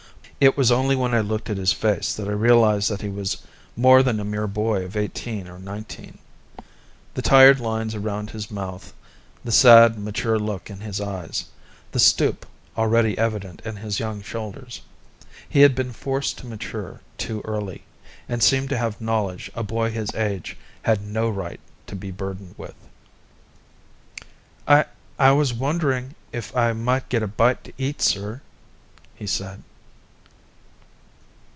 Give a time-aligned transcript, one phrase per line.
[0.41, 3.43] It was only when I looked at his face that I realized that he was
[3.75, 6.17] more than a mere boy of eighteen or nineteen.
[7.13, 8.91] The tired lines around his mouth,
[9.43, 11.45] the sad, mature look in his eyes,
[11.91, 14.81] the stoop already evident in his young shoulders;
[15.47, 17.83] he had been forced to mature too quickly,
[18.27, 22.55] and seemed to have knowledge a boy his age had no right to be burdened
[22.57, 22.73] with.
[24.67, 24.85] "I
[25.19, 28.41] I was wondering if I might get a bite to eat, sir,"
[29.13, 29.61] he said.